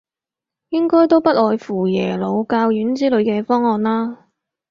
[0.69, 4.29] 應該都不外乎耶魯、教院之類嘅方案啦